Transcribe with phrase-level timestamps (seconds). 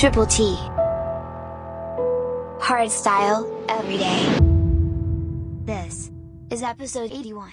[0.00, 0.56] Triple T.
[2.58, 4.38] Hardstyle, every day.
[5.66, 6.10] This
[6.48, 7.50] is episode 81.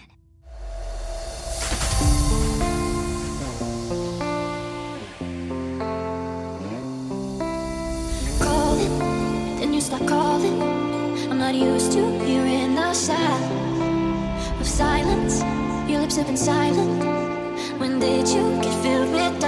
[8.40, 9.00] Calling,
[9.60, 10.62] then you stop calling.
[11.30, 15.42] I'm not used to hearing the sound of silence.
[15.92, 17.04] Your lips have been silent.
[17.78, 19.47] When did you get filled with?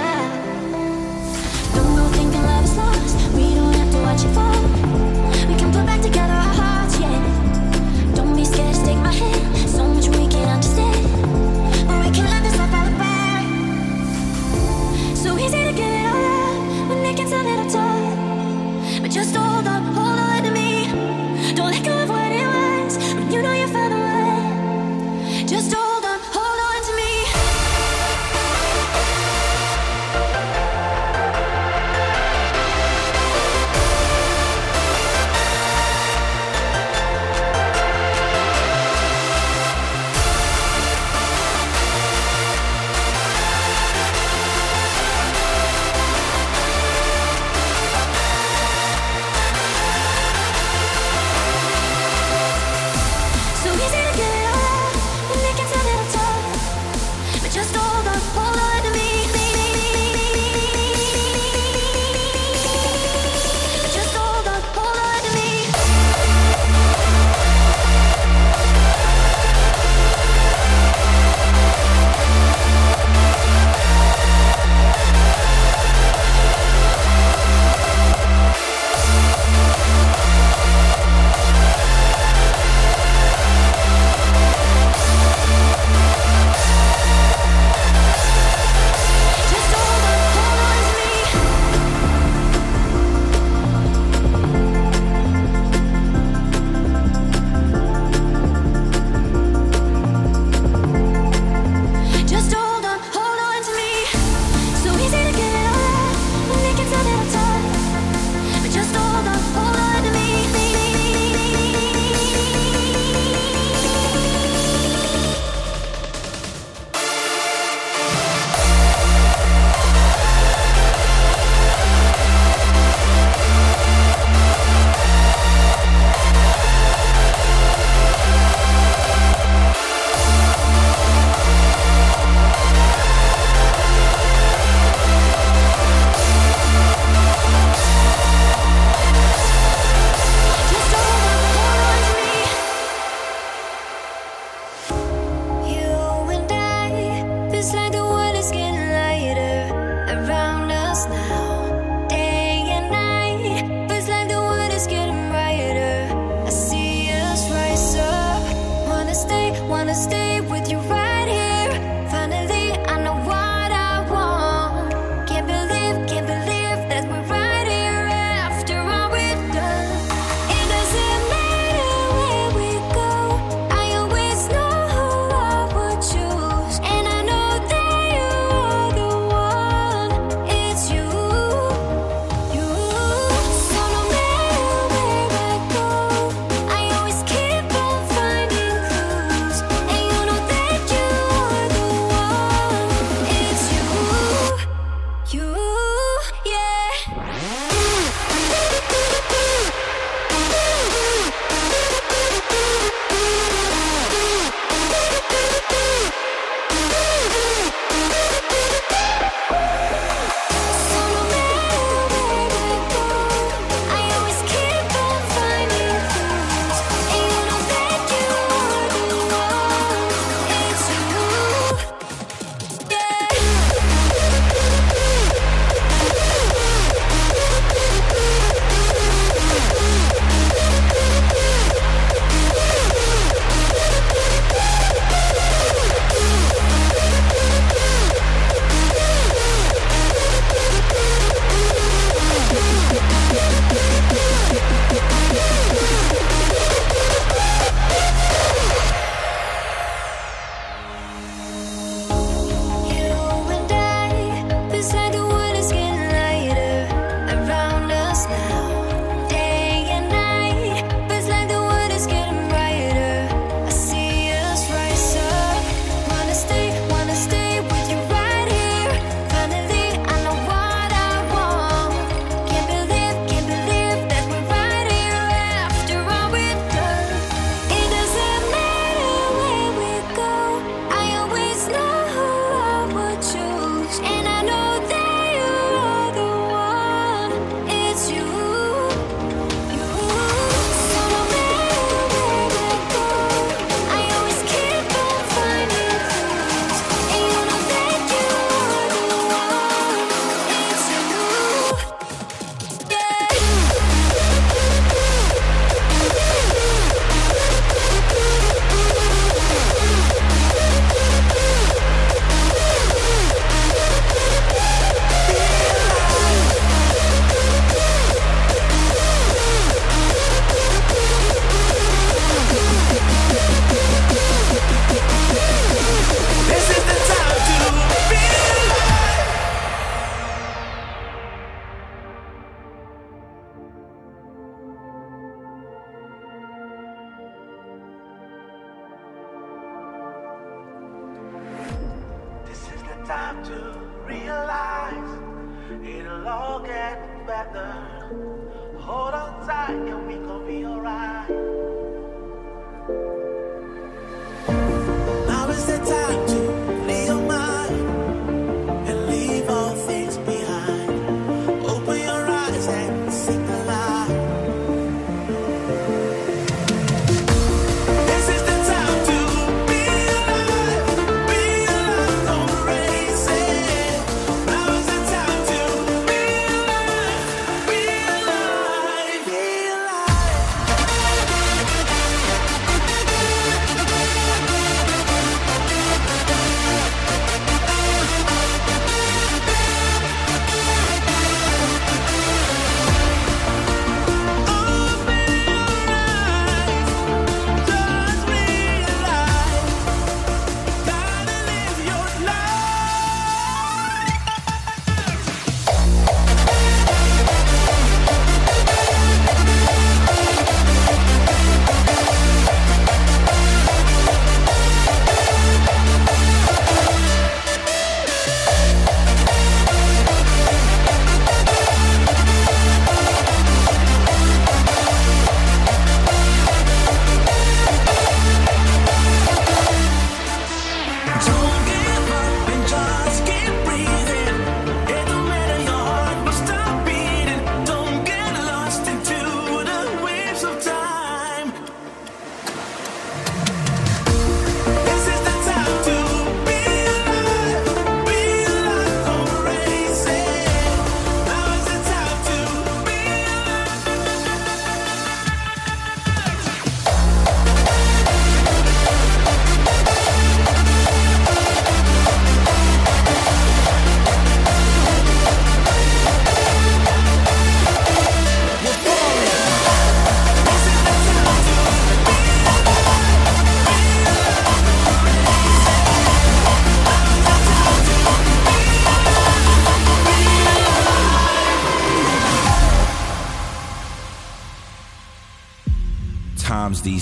[355.60, 356.29] These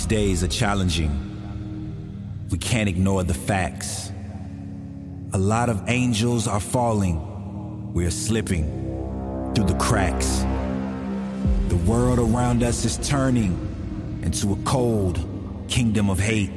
[0.08, 1.12] days are challenging.
[2.50, 4.10] We can't ignore the facts.
[5.34, 7.92] A lot of angels are falling.
[7.92, 8.64] We're slipping
[9.54, 10.44] through the cracks.
[11.68, 15.18] The world around us is turning into a cold
[15.68, 16.50] kingdom of hate.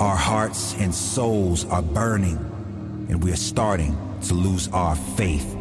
[0.00, 2.36] Our hearts and souls are burning,
[3.08, 5.57] and we are starting to lose our faith.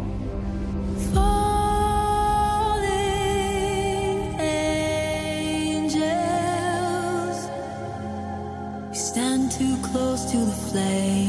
[9.94, 11.27] To the flame.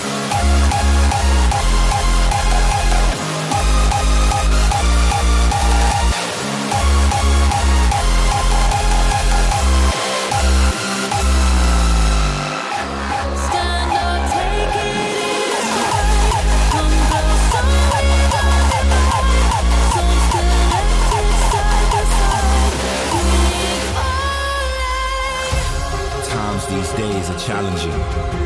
[27.48, 28.45] burning.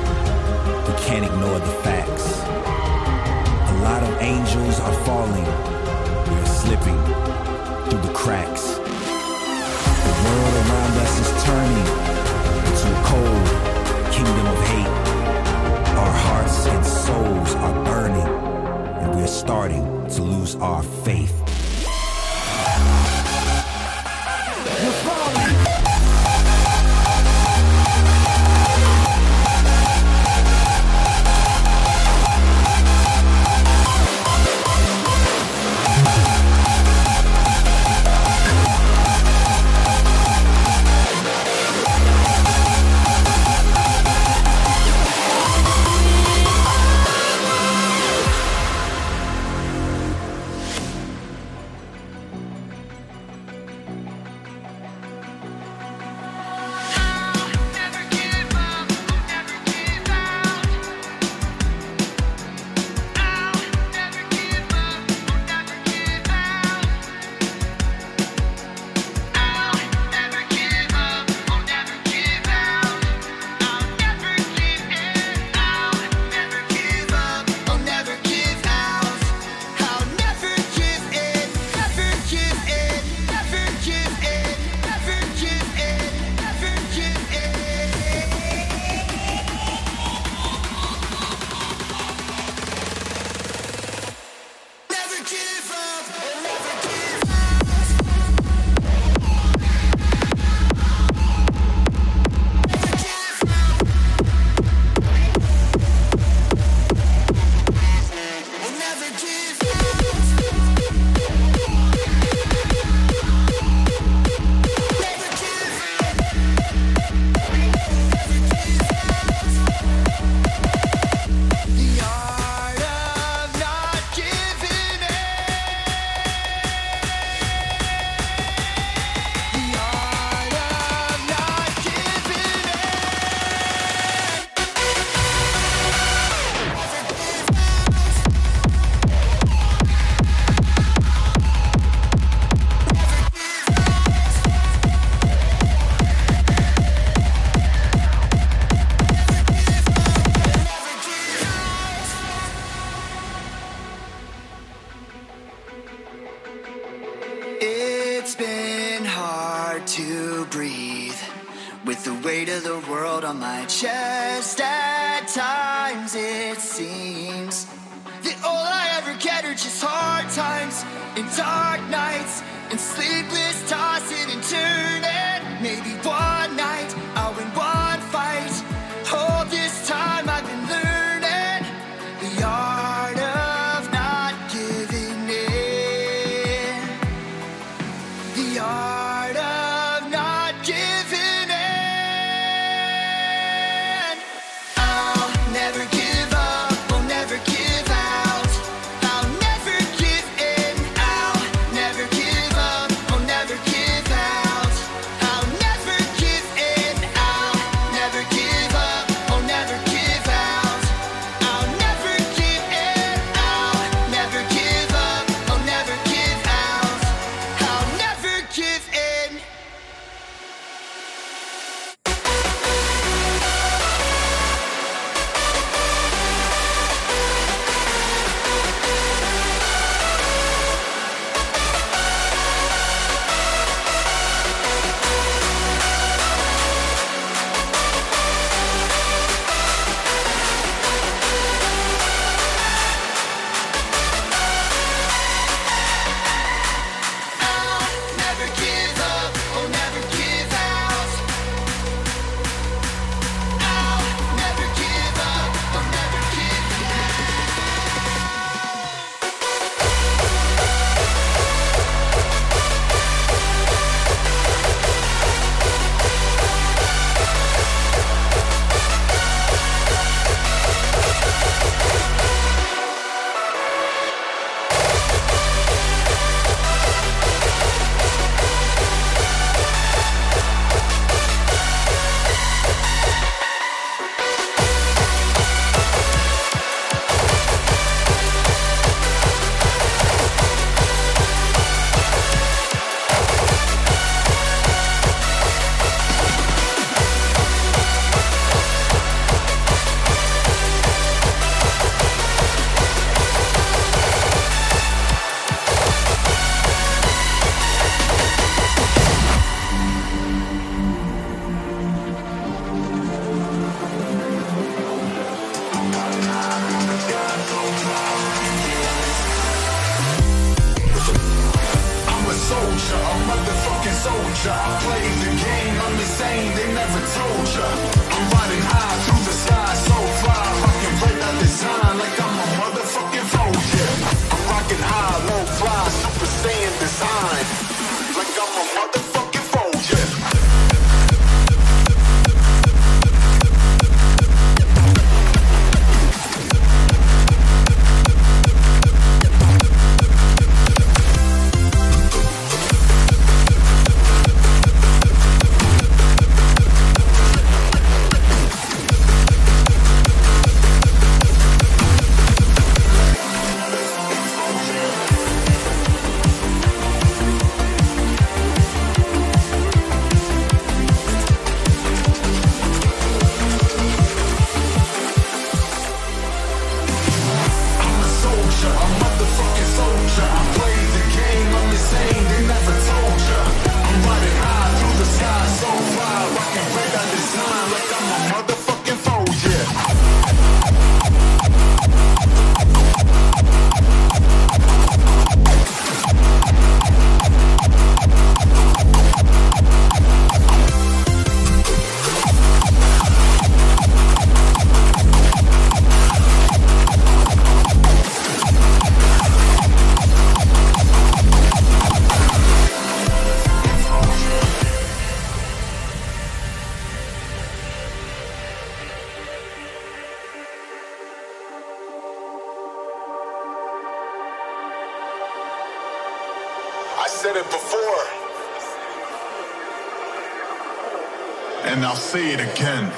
[431.71, 432.91] And I'll say it again.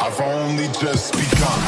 [0.00, 1.62] I've only just begun.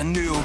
[0.00, 0.39] A new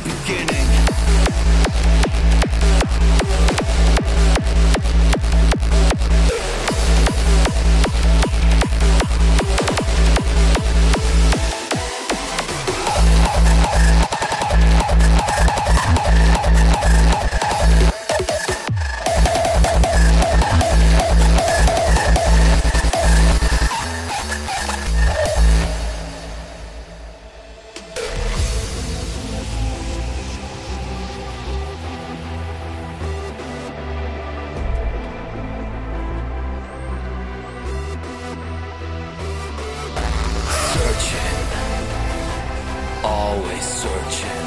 [43.85, 44.41] searching.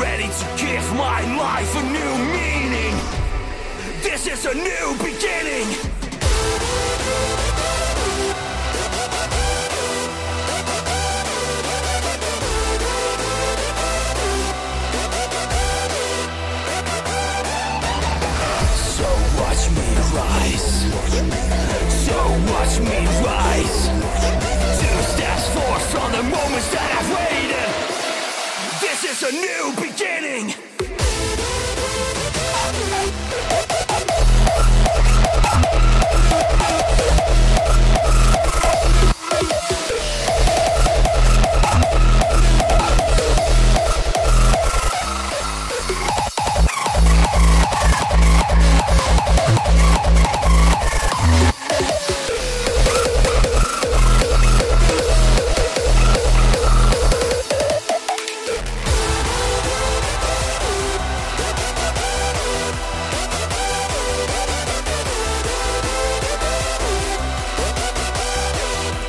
[0.00, 2.94] Ready to give my life a new meaning.
[4.02, 5.68] This is a new beginning.
[18.96, 19.08] So
[19.40, 20.70] watch me rise.
[22.06, 22.18] So
[22.50, 23.43] watch me rise.
[25.94, 27.70] From the moments that I've waited.
[28.80, 30.63] This is a new beginning.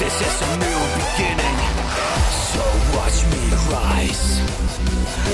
[0.06, 1.58] This is a new beginning.
[2.54, 2.62] So
[2.96, 3.41] watch me
[3.74, 4.38] rise.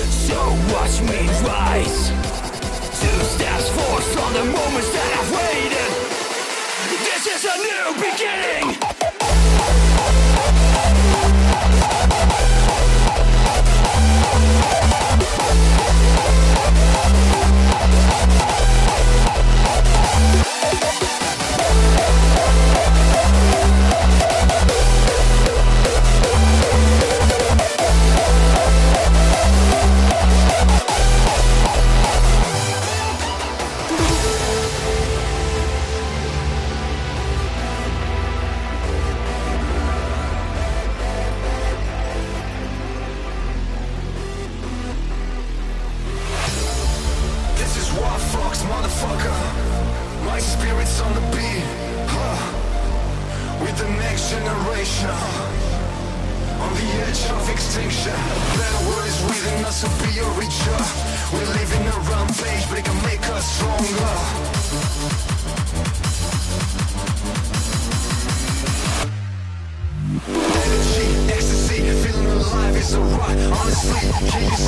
[0.08, 0.40] So
[0.72, 2.08] watch me rise.
[3.02, 5.92] Two steps forward from the moments that I've waited.
[7.04, 8.91] This is a new beginning.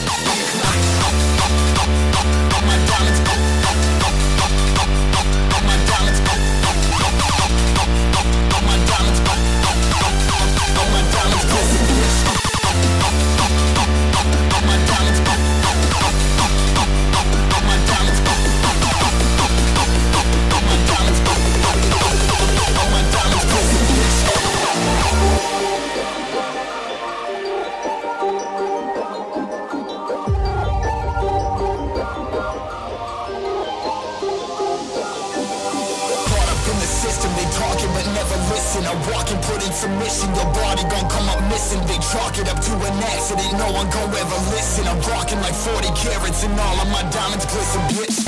[0.00, 0.38] Oh,
[40.18, 41.80] passion Your body gon' come up missing.
[41.86, 43.52] They chalk it up to an accident.
[43.58, 44.86] No one gon' ever listen.
[44.86, 48.26] I'm rockin' like 40 carats And all of my diamonds glisten, bitch.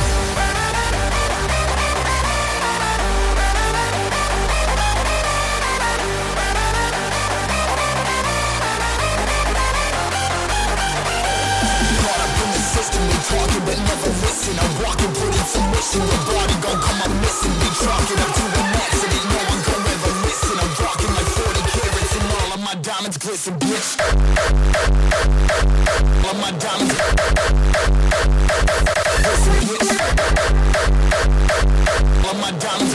[13.31, 14.59] Talking but never listen.
[14.59, 16.01] I'm walking, putting submission.
[16.01, 17.55] Your body gon' come up missing.
[17.61, 18.60] They chalk it up to
[23.01, 23.99] diamonds glisten, bitch.
[26.27, 26.95] All my diamonds
[29.23, 29.91] glisten, bitch.
[32.27, 32.95] All my diamonds.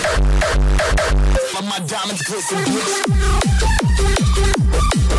[1.88, 2.94] Diamonds glisten, bitch.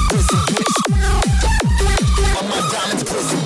[0.08, 0.76] Glisten, bitch.
[2.36, 3.45] All my diamonds glisten.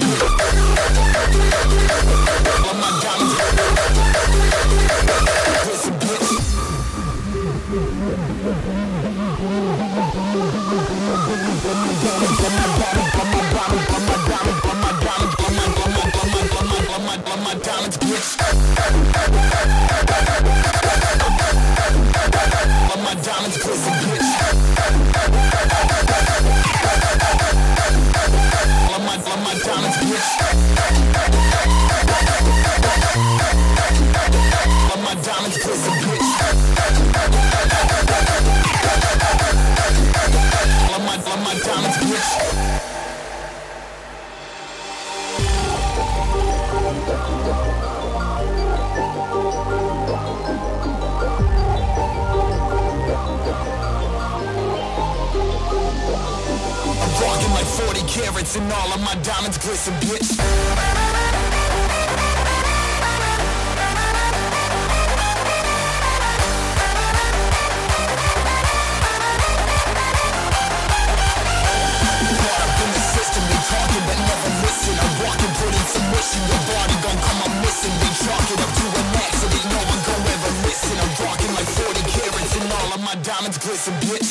[35.15, 36.29] my diamonds, pussy bitch.
[40.87, 42.31] All of my, all of my diamonds, bitch.
[57.03, 60.90] I'm rocking like 40 carats and all of my diamonds glisten, bitch.
[76.21, 76.45] missing.
[76.53, 77.95] The body gon' come, I'm missing.
[78.01, 80.97] They chalk it up to a max, so they know I gon' ever listen.
[81.01, 84.29] I'm rocking like 40 carats and all of my diamonds glisten, bitch.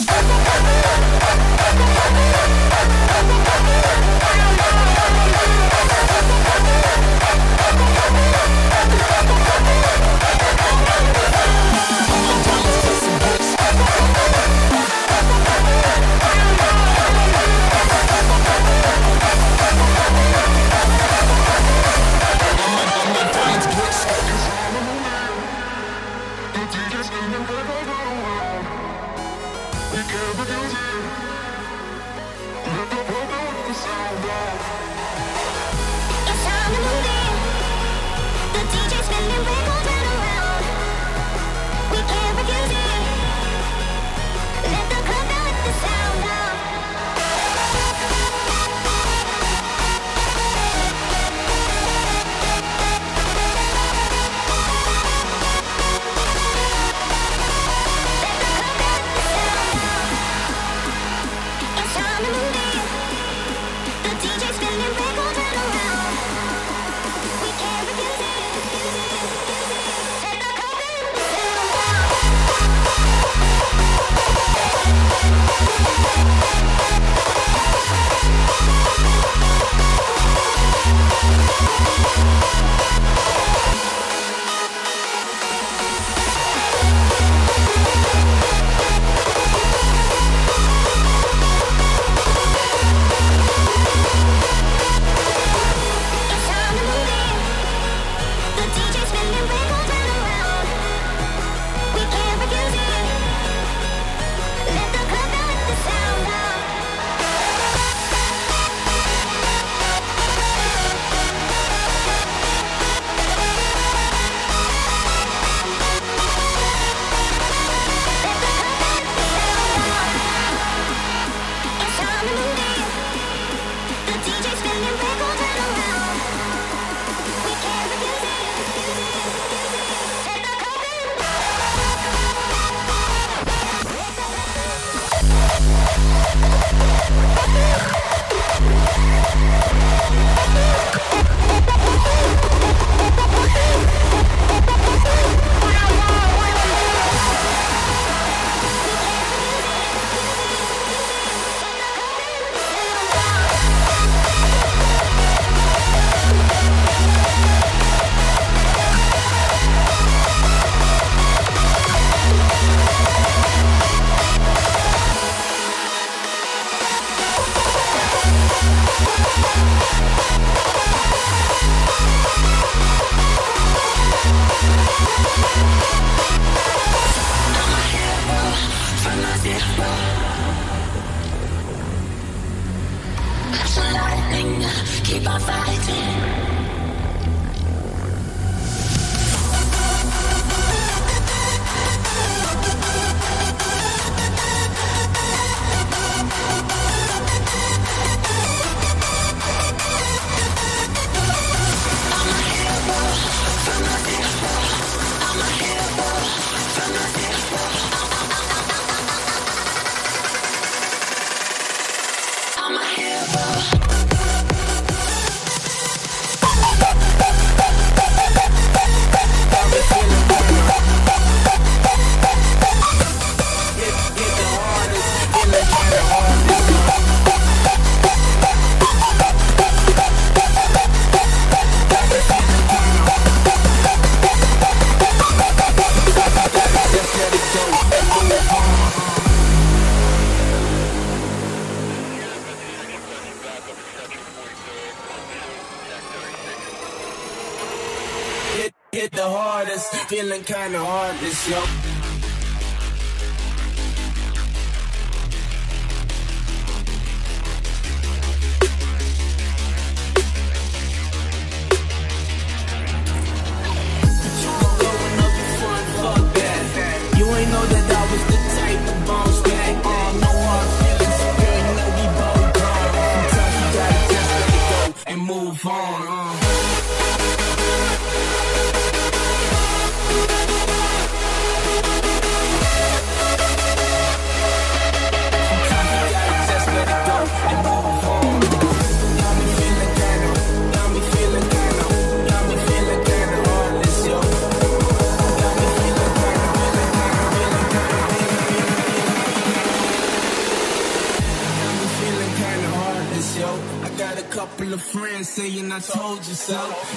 [306.49, 306.88] Told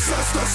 [0.00, 0.46] Set the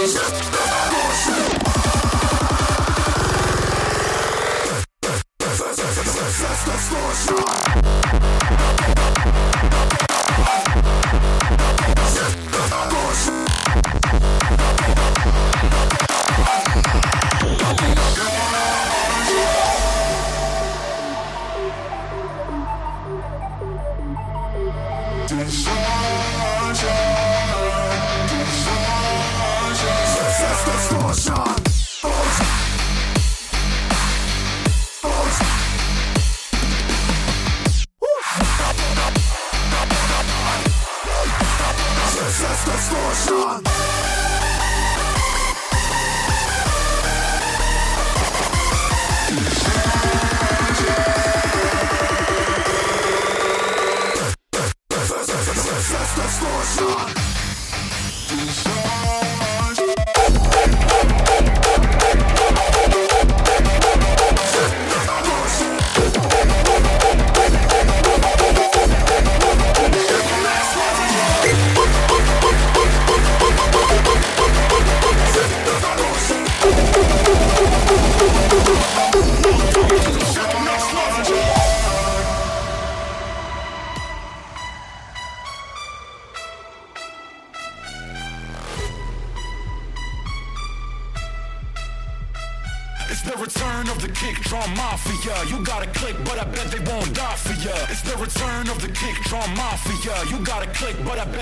[0.00, 0.71] Resist
[55.90, 57.12] just a distortion.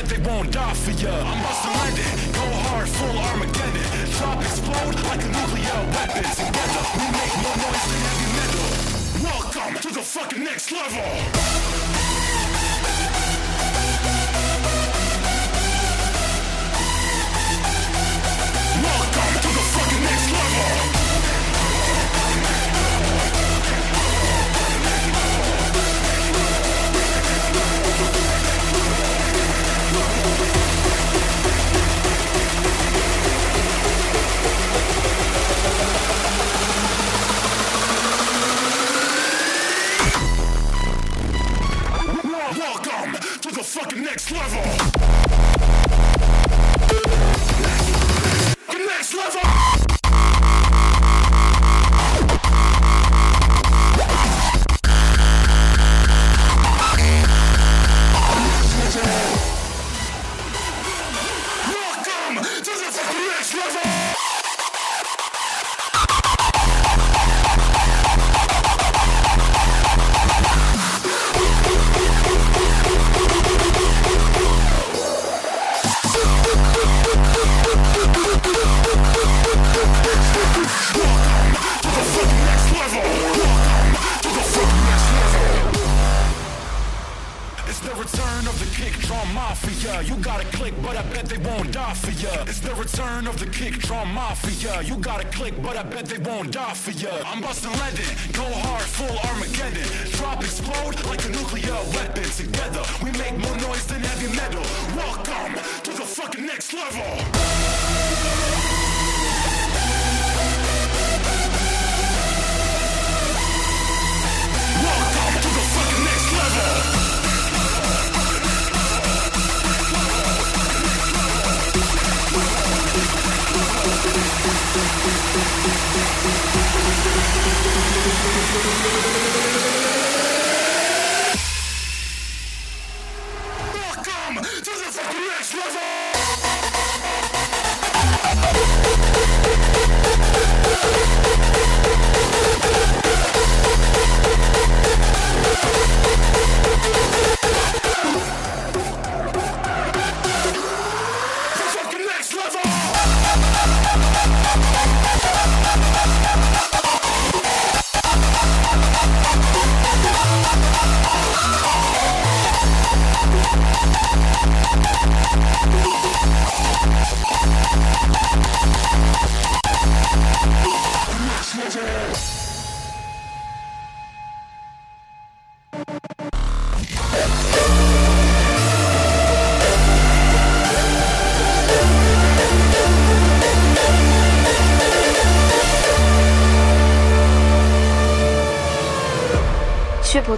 [0.02, 1.29] that they won't die for ya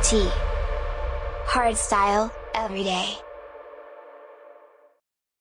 [0.03, 0.42] 지.